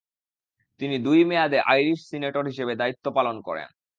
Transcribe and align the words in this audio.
তিনি 0.79 0.95
দুই 0.99 1.19
মেয়াদে 1.25 1.59
আইরিশ 1.65 1.99
সিনেটর 2.09 2.43
হিসেবে 2.47 2.73
দায়িত্ব 2.75 3.05
পালন 3.17 3.35
করেন। 3.41 3.69